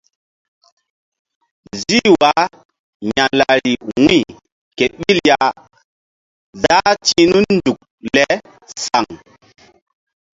Zih 1.81 2.07
wah 2.19 2.45
ya̧lari 3.15 3.71
wu̧y 3.89 4.19
ke 4.77 4.85
ɓil 4.97 5.17
ya 5.29 5.37
záh 6.61 6.91
ti̧h 7.05 7.19
nun 7.31 7.45
nzuk 7.55 7.79
le 8.15 8.25
saŋ. 8.83 9.05